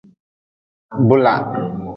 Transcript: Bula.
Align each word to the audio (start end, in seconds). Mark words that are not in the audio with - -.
Bula. 1.07 1.35